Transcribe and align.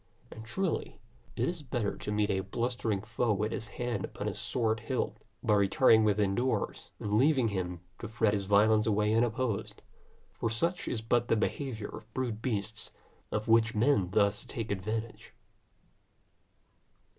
And 0.31 0.43
truly, 0.43 0.99
it 1.35 1.47
is 1.47 1.61
better 1.61 1.95
to 1.95 2.11
meet 2.11 2.31
a 2.31 2.39
blustering 2.39 3.03
foe 3.03 3.33
with 3.33 3.51
his 3.51 3.67
hand 3.67 4.03
upon 4.03 4.25
his 4.25 4.39
sword 4.39 4.79
hilt, 4.79 5.15
by 5.43 5.53
retiring 5.53 6.03
within 6.03 6.33
doors, 6.33 6.89
and 6.99 7.19
leaving 7.19 7.49
him 7.49 7.81
to 7.99 8.07
fret 8.07 8.33
his 8.33 8.47
violence 8.47 8.87
away 8.87 9.13
unopposed; 9.13 9.83
for 10.33 10.49
such 10.49 10.87
is 10.87 11.01
but 11.01 11.27
the 11.27 11.35
behaviour 11.35 11.89
of 11.89 12.11
brute 12.15 12.41
beasts, 12.41 12.89
of 13.31 13.47
which 13.47 13.75
men 13.75 14.09
thus 14.09 14.43
take 14.43 14.71
advantage. 14.71 15.33